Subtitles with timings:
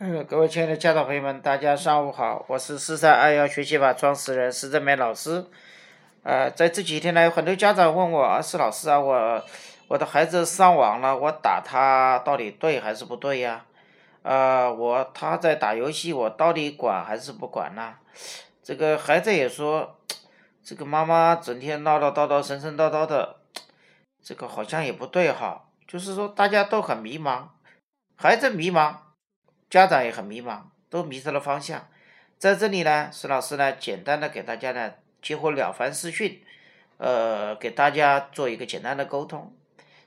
[0.00, 5.44] 嗯，各位亲爱的家长朋友们，大家上午好，我是四三二幺学习法创始人施正梅老师。
[6.22, 9.44] 呃，在这几天呢，有很多家长问我，啊，施老师啊，我
[9.88, 13.64] 我的孩子上网了，我打他到底对还是不对呀？
[14.22, 17.96] 呃，我他在打游戏，我到底管还是不管呢？
[18.62, 19.98] 这个孩子也说，
[20.62, 23.38] 这个妈妈整天唠唠叨叨、神神叨叨的，
[24.22, 25.64] 这个好像也不对哈。
[25.88, 27.48] 就是说，大家都很迷茫，
[28.14, 28.94] 孩子迷茫。
[29.70, 31.88] 家长也很迷茫，都迷失了方向。
[32.38, 36.42] 在这里呢，孙老师呢，简单的给大家呢，结合了凡四训，
[36.96, 39.54] 呃，给大家做一个简单的沟通。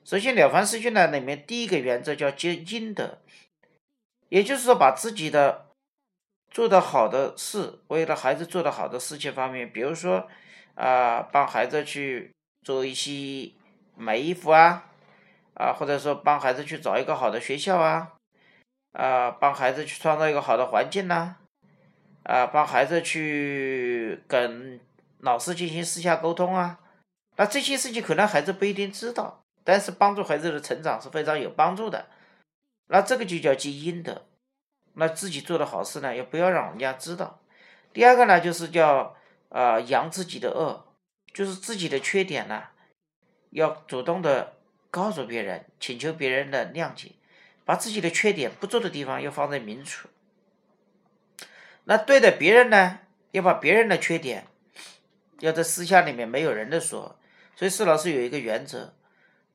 [0.04, 3.20] 首先，了凡四训呢里面第一个原则叫积阴德，
[4.30, 5.68] 也就是说，把自己的
[6.50, 10.28] 做的好的事，为了孩子做的好的事情方面，比如说
[10.74, 12.32] 啊，帮孩子去
[12.64, 13.52] 做一些
[13.96, 14.86] 买衣服啊，
[15.54, 18.14] 啊，或者说帮孩子去找一个好的学校啊。
[18.94, 21.38] 啊，帮孩子去创造一个好的环境呐，
[22.24, 24.80] 啊，帮孩子去跟
[25.20, 26.80] 老师进行私下沟通啊，
[27.38, 32.08] 那这些事情可能孩子不一定知道，但是帮助孩子的成长是非常有帮助的。
[32.88, 34.26] 那这个就叫积阴德。
[34.96, 37.40] 那自己做的好事呢，也不要让人家知道。
[37.94, 39.16] 第二个呢，就是叫
[39.48, 40.86] 啊扬自己的恶，
[41.34, 42.64] 就是自己的缺点呢，
[43.52, 44.58] 要主动的
[44.90, 47.14] 告诉别人，请求别人的谅解。
[47.64, 50.10] 把自己的缺点不做的地方要放在明处，
[51.86, 53.00] 那对待别人呢，
[53.32, 54.48] 要把别人的缺点
[55.40, 57.18] 要在私下里面没有人的说。
[57.56, 58.94] 所以施老师有一个原则，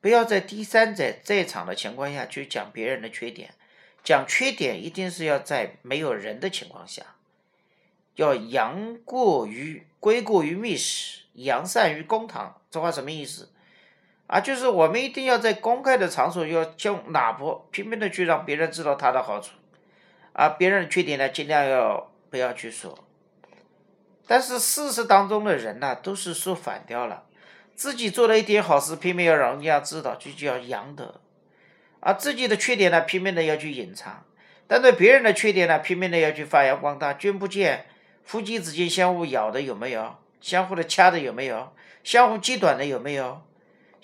[0.01, 3.55] 不要在第三者在场的情况下去讲别人的缺点，
[4.05, 7.17] 讲缺点一定是要在没有人的情况下，
[8.15, 12.61] 要扬过于归过于密室，扬善于公堂。
[12.71, 13.51] 这话什么意思？
[14.27, 19.53] 啊，就是我们一定要在公开的场所，要用哪怕拼命的去让别人知道他的好处，
[20.33, 22.99] 啊，别人的缺点呢，尽量要不要去说。
[24.27, 27.23] 但是事实当中的人呢，都是说反调了，
[27.77, 31.21] 自己做了一点好事，拼命要让人家知道，就叫扬德；
[32.01, 34.25] 而自己的缺点呢，拼命的要去隐藏；
[34.67, 37.13] 但对别人的缺点呢，拼命的要去发扬光大。
[37.13, 37.87] 君不见
[38.25, 40.17] 夫妻之间相互咬的有没有？
[40.41, 41.73] 相互的掐的有没有？
[42.03, 43.43] 相互揭短的有没有？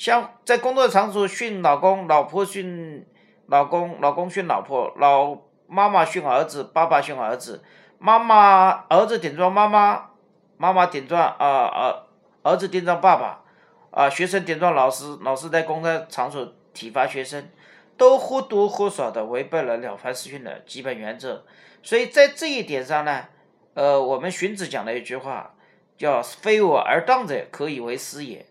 [0.02, 3.06] 像在工作场所训老公，老婆训
[3.46, 7.62] 老公，老公训老婆，老妈妈训儿子，爸爸训儿子，
[8.00, 10.08] 妈妈儿子顶撞妈妈，
[10.56, 12.02] 妈妈顶撞啊儿
[12.42, 13.44] 儿子顶撞爸爸，
[13.92, 17.48] 啊学生顶撞老师，老师在公开场所体罚学生，
[17.96, 21.44] 都或多或少的违背了了凡四训的基本原则。
[21.80, 23.26] 所以在这一点上呢，
[23.74, 25.54] 呃，我们荀子讲了一句话，
[25.96, 28.44] 叫非我而当者，可以为师也。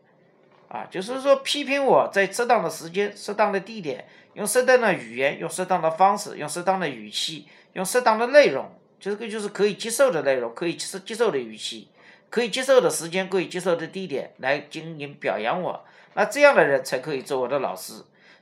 [0.72, 11.90] 啊，就是说批评我在适当的时间、适当的地点，用适当的语言、用适当的方式、用适当的语气、用适当的内容，这个就是可以接受的内容，可以接接受的语气，
[12.30, 15.84] 可以接受的时间，可以接受的地点来进行表扬我。
[16.14, 17.96] 那这样的人才可以做我的老师。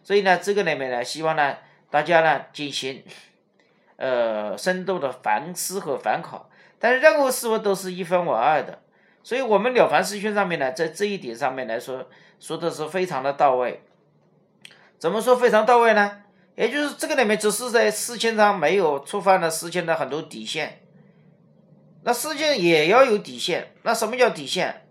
[0.03, 1.57] 所以呢，这个里面呢，希望呢
[1.90, 3.03] 大家呢进行
[3.96, 6.47] 呃深度的反思和反考。
[6.78, 8.79] 但是任何事物都是一分为二的。
[9.22, 12.07] 所以，我们了凡四训上面呢，在这一点上面来说，
[12.40, 13.84] 说的是非常的到位。
[14.97, 16.24] 怎么说非常到位呢？
[16.56, 20.81] 也就是这个里面只是在事情上没有触犯了事情的很多底线。
[22.03, 23.74] 那事情也要有底线。
[23.84, 24.88] 那什么叫底线？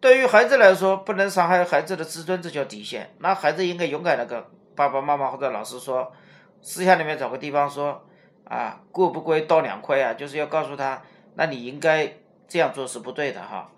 [0.00, 3.14] 对于孩子来说，不能伤害孩子的自尊，这叫底线。
[3.20, 6.12] 那孩子应该勇敢的跟爸爸妈妈或者老师说，
[6.60, 8.04] 私下里面找个地方说，
[8.44, 11.02] 啊，过不归刀两块啊，就是要告诉他，
[11.36, 12.12] 那你应该。
[12.52, 13.72] 这样做是不对的哈，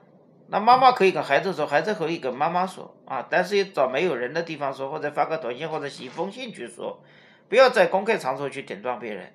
[0.48, 7.00] 那妈妈可以跟孩子说，孩子可以跟妈妈说啊，但是要找没有人的地方说，或者发个短信或者写一封信去说，
[7.48, 9.32] 不要在公开场所去顶撞别人，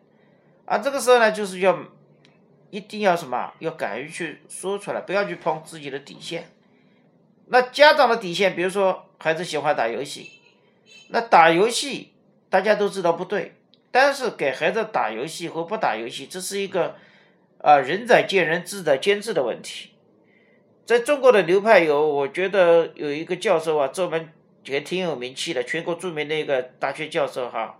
[0.66, 1.80] 啊，这个时候呢，就是要
[2.70, 6.52] 一定要什么，要敢于去说出来，不要去碰自己的底线。
[7.46, 10.30] 那家长的底线，比如说孩子喜欢打游戏，
[11.12, 12.14] 那打游戏
[12.50, 13.56] 大家都知道不对，
[13.90, 16.98] 但是给孩子打游戏和不打游戏，这是一个。
[17.62, 19.90] 啊，仁者见仁，智者见智的问题，
[20.86, 24.30] 在中国的流派有，我觉得有一个教授啊，这门
[24.64, 27.78] 也挺有名气的，全国著名的一个大学教授哈，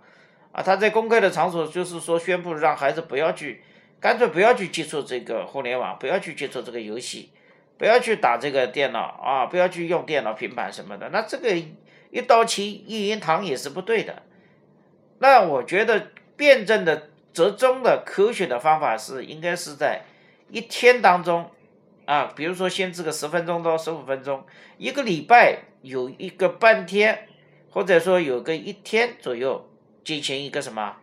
[0.52, 3.62] 啊，他在公开的场所就是说宣布让孩子不要去，
[3.98, 7.30] 干脆不要去接触这个互联网，不要去接触这个游戏，
[7.78, 11.56] 不要去打这个电脑啊，不要去用电脑、平板什么的，那这个
[12.10, 14.24] 一刀切一言堂也是不对的，
[15.20, 17.08] 那我觉得辩证的。
[17.32, 20.02] 折中的科学的方法是，应该是在
[20.48, 21.50] 一天当中，
[22.04, 24.44] 啊，比如说限制个十分钟到十五分钟，
[24.78, 27.28] 一个礼拜有一个半天，
[27.70, 29.68] 或者说有个一天左右，
[30.04, 30.96] 进行一个什么，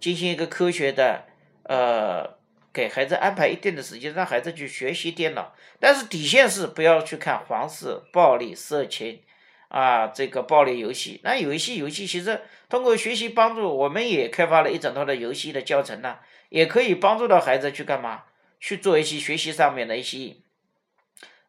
[0.00, 1.26] 进行一个科学的
[1.62, 2.38] 呃，
[2.72, 9.20] 给孩子安排一定的时间，让孩子去学习电脑，但是底线是不要去看黄色、暴力、色情，
[9.68, 11.20] 啊，这个暴力游戏。
[11.24, 16.18] 那有一些游戏其实通过学习帮助，我们也开发了一整套的游戏的教程呢，
[16.48, 18.24] 也可以帮助到孩子去干嘛？
[18.60, 20.34] 去做一些学习上面的一些，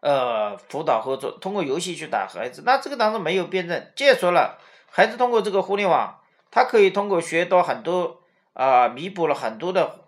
[0.01, 2.61] 呃，辅导合作，通过游戏去打孩子。
[2.65, 4.59] 那这个当中没有辩证，接着说了，
[4.91, 6.19] 孩子通过这个互联网，
[6.51, 8.21] 他可以通过学到很多
[8.53, 10.01] 啊，弥补了很多的，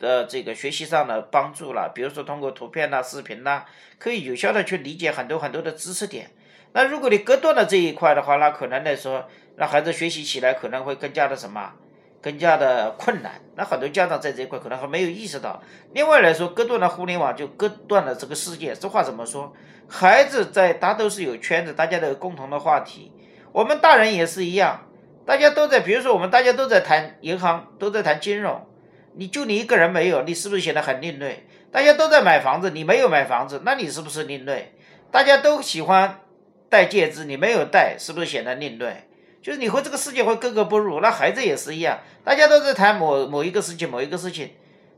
[0.00, 1.92] 呃，这个学习上的帮助了。
[1.94, 3.64] 比如说通过图片呐、视频呐，
[4.00, 6.32] 可以有效的去理解很多很多的知识点。
[6.74, 9.26] 那如果你割断了这一块的话，那可能来说，
[9.56, 11.72] 让孩子学习起来可能会更加的什么？
[12.20, 15.62] 更加的困难，那很多家长在这一块可能还没有意识到。
[15.92, 18.74] 另外来说，割断了互联网就割断了这个世界。
[18.74, 19.52] 这话怎么说？
[19.86, 23.12] 孩子在他都是有圈子，大家都有共同的话题。
[23.52, 24.86] 我们大人也是一样，
[25.24, 28.66] 大家都在，比如说我们大家都在谈银行，都在谈金融，
[29.12, 31.46] 你就你一个人没有，你是不是显得很另类？
[31.70, 34.74] 大家都在买房子，你没有买房子，那你是不是另类？
[35.10, 36.20] 大家都喜欢
[36.74, 39.06] 戴戒指，你没有戴，是不是显得另类？
[39.40, 44.50] 就是你和这个世界会格格不入，那孩子也是一样，大家都在谈某某一个事情，某一个事情，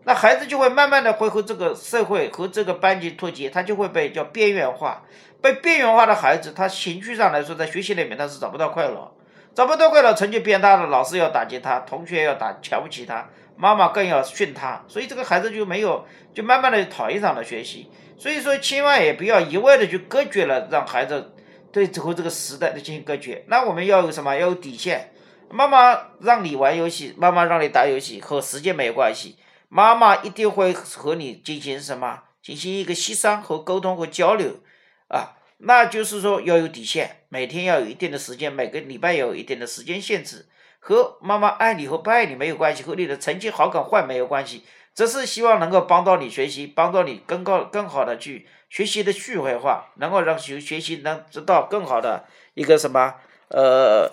[0.05, 5.02] 那孩子就会慢慢的会和这个社会和这个班级脱节，他就会被叫边缘化，
[5.43, 9.12] 被边缘化的孩子，他情绪上来说，在学习里面他是找不到快乐，
[9.55, 21.32] 找不到快乐，成绩变大了，老师要打击他，同学要打瞧不起他，妈妈更要训他，所以这个孩子就没有，就慢慢的讨厌上了学习，所以说千万也不要一味的去隔绝了，让孩子。
[21.76, 24.34] 对和这个时代的进行隔绝，那我们要有什么？
[24.34, 25.12] 要有底线。
[25.50, 29.37] 妈妈让你玩游戏，妈妈让你打游戏，和时间没有关系。
[29.69, 32.23] 妈妈一定会和你进行什么？
[32.43, 34.61] 进行一个协商和沟通和交流
[35.08, 35.37] 啊。
[35.58, 40.49] 那就是说要有底线，每天要有一定的时间，每个礼拜有一定的时间限制。
[40.79, 44.64] 和妈妈爱你和不爱你没有关系，和你的成绩好跟坏没有关系。
[44.94, 53.15] 只是希望能够帮到你学习，帮到你更高、更好的去学习的趣味化，能够让学学习能知道更好的一个什么
[53.49, 54.11] 呃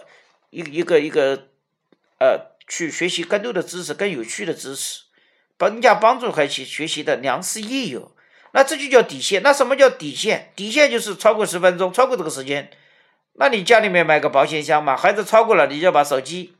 [0.52, 1.48] 一一个一个
[2.20, 5.04] 呃去学习更多的知识，更有趣的知识，
[5.58, 8.16] 更加帮助孩子学习的良师益友。
[8.52, 9.42] 那这就叫底线。
[9.42, 10.52] 那什么叫底线？
[10.56, 12.70] 底线就是超过十分钟，超过这个时间，
[13.34, 16.56] 那你家里面买个保险箱嘛，孩子超过了，你就把手机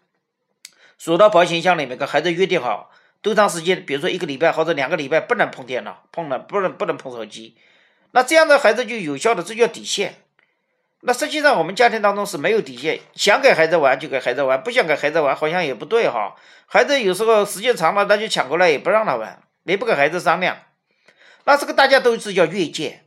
[0.98, 2.92] 锁到保险箱里面，跟孩子约定好。
[3.22, 3.86] 多长时间？
[3.86, 7.56] 比如说一个礼拜或者两个礼拜不能碰电脑，碰了不能不能碰手机，
[8.14, 10.16] 那这样的孩子就有效的，这叫底线。
[11.02, 16.36] 那实际上我们家庭当中是没有底线，想给孩子玩就给孩子玩，不想给孩子玩好像也不对哈。
[16.66, 20.58] 孩子有时候时间长了，他就抢过来也不让他玩，你不跟孩子商量，
[21.44, 23.02] 那这个大家都是叫越界，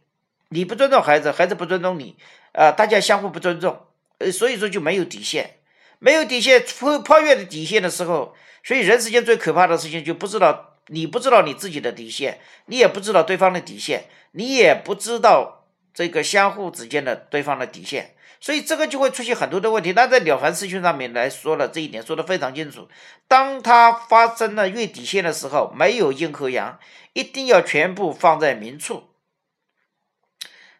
[0.50, 2.16] 你不尊重孩子，孩子不尊重你，
[2.52, 3.86] 呃，大家相互不尊重，
[4.18, 5.58] 呃，所以说就没有底线，
[5.98, 8.34] 没有底线，破破越的底线的时候。
[8.62, 19.92] 所以人世间最可怕的事情，就不知道你不知道你自己的底线，你也不知道对方的底线，你也不知道这个相互之间的对方的底线，所以这个就会出现很多的问题。
[19.92, 22.88] 那在《了凡四训》上面来说了这一点，说的非常清楚。
[23.26, 26.78] 当他发生了越底线的时候，没有阴和阳，
[27.14, 29.08] 一定要全部放在明处。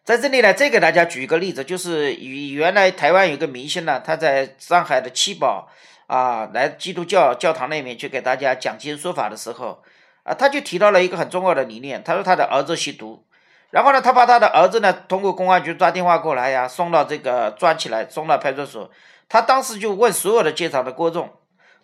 [0.05, 5.69] 在这里呢，再给大家举一个例子，就是原来台湾有个明星呢，他在上海的七宝。
[6.07, 9.83] 啊，来基督教教堂那边去给大家讲经说法的时候，
[10.27, 12.03] 啊，他就提到了一个很重要的理念。
[12.03, 13.23] 他说他的儿子吸毒，
[13.69, 18.91] 然后呢，他把他的儿子呢通过公安局抓电话过来呀，送到这个抓起来，送到派出所。
[19.29, 21.29] 他当时就问所有的现场的观众，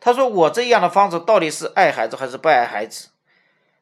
[0.01, 3.07] 他说我这样的方式到底是爱孩子还是不爱孩子？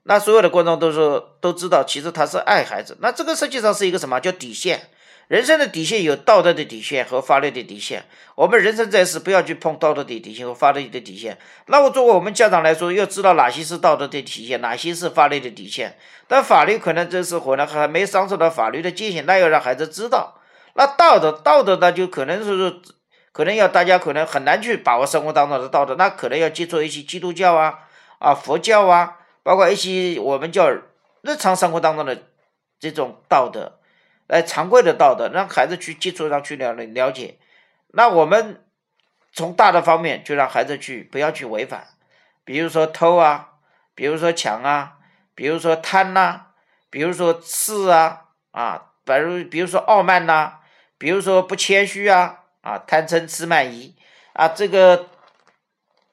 [0.03, 2.97] 那所有的观众都说都知道，其实他是爱孩子。
[3.01, 4.89] 那这个实际上是一个什么叫底线？
[5.31, 8.03] 人生的底线有道德的底线和法律的底线。
[8.35, 11.37] 我们人生在世，不要去碰道德的底线和法律的底线。
[11.67, 15.97] 那我作为我们家长来说，要知道哪些是道德的底线，哪些是法律的底线。
[16.27, 20.37] 但法律可能这时候呢还没上升到法律的界限，那要让孩子知道。
[20.73, 22.81] 那道德，道德呢就可能是
[23.31, 27.79] 可能要大家可能很难去把握生活当中的道德，那可能要接触一些基督教啊、
[28.19, 32.21] 啊佛教啊，包括一些我们叫日常生活当中的
[32.81, 33.77] 这种道德。
[34.31, 37.37] 来常规的道德，让孩子去接触上去了了解。
[37.89, 38.63] 那我们
[39.33, 41.85] 从大的方面就让孩子去不要去违反，
[42.45, 43.49] 比如说偷啊，
[43.93, 44.99] 比如说抢啊，
[45.35, 46.43] 比如说贪呐，
[46.89, 50.59] 比如说刺啊啊，比如比如说傲慢呐，
[50.97, 53.97] 比如说不谦虚啊啊，贪嗔痴慢疑
[54.31, 55.09] 啊，这个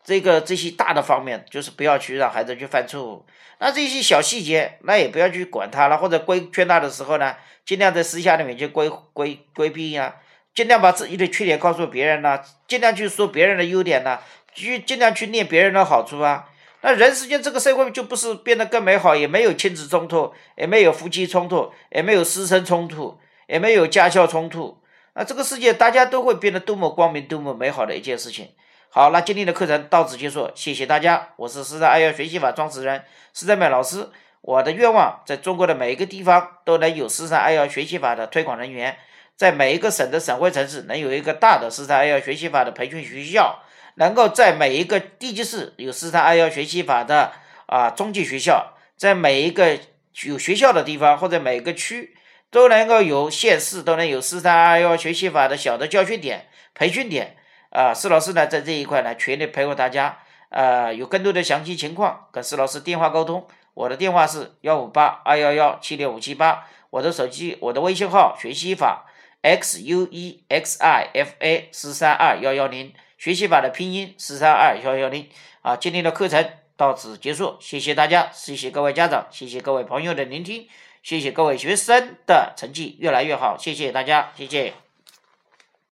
[0.05, 3.27] 这个这些大的方面就是不要去让孩子去犯错误。
[3.59, 7.37] 那这些小细节，那也不要去管他了，或者规劝他的时候呢，
[7.67, 10.17] 尽量在私下里面去规规规避呀，
[10.55, 14.21] 尽量把自己的缺点告诉别人呐，尽量去说别人的优点呐，
[14.55, 16.49] 去尽量去念别人的好处啊。
[16.81, 24.79] 那人世间这个社会就不是变得更美好，也没有亲子冲突，也没有夫妻冲突，也没有师生冲突，也没有家校冲突。
[25.15, 28.51] 那这个世界大家都会变得多么光明、多么美好的一件事情。
[28.91, 31.29] 好，那今天的课程到此结束，谢谢大家。
[31.37, 33.05] 我是实战爱要学习法创始人
[33.35, 34.09] 施在美老师。
[34.41, 38.97] 我的愿望，在中国的每一个地方都能有实战爱要学习法的推广人员，
[39.37, 43.63] 在每一个省的省会城市能有一个大的实战爱要学习法的培训学校，
[43.97, 47.33] 能够在每一个地级市有实战爱要学习法的
[47.67, 49.79] 啊中级学校，在每一个
[50.23, 52.17] 有学校的地方或者每个区
[52.51, 57.37] 都能够有县市都能有实战爱要学习法的小的教学点、培训点。
[57.71, 60.19] 啊，施老师呢，在这一块呢，全力配合大家。
[60.51, 63.47] 呃，有更多的详细情况，跟施老师电话沟通。
[63.75, 66.67] 我的电话是幺五八二幺幺七六五七八。
[66.91, 69.05] 我的手机，我的微信号学习法
[69.43, 72.95] x u e x i f a 四三二幺幺零。
[73.19, 75.29] 学习法的拼音四三二幺幺零。
[75.61, 80.67] 啊，今天的课程到此结束，谢谢大家，谢谢各位家长，谢谢各位朋友的聆听，
[81.03, 84.88] 谢谢各位学生的成绩越来越好，谢谢大家，谢谢。